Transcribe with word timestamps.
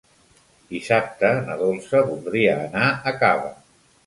Dissabte 0.71 1.29
na 1.49 1.57
Dolça 1.59 2.01
voldria 2.09 2.57
anar 2.65 2.89
a 2.89 3.15
Cava. 3.23 3.55